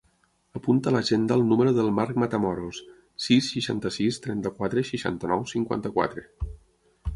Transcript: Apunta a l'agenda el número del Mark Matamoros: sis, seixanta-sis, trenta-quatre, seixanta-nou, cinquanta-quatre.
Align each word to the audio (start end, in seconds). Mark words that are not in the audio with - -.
Apunta 0.59 0.87
a 0.91 0.93
l'agenda 0.93 1.35
el 1.39 1.43
número 1.51 1.73
del 1.79 1.91
Mark 1.99 2.17
Matamoros: 2.23 2.81
sis, 3.27 3.51
seixanta-sis, 3.57 4.19
trenta-quatre, 4.27 4.87
seixanta-nou, 4.93 5.47
cinquanta-quatre. 5.55 6.29